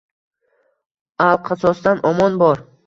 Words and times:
Alqasosdan 1.29 2.05
omon 2.13 2.45
bor. 2.45 2.69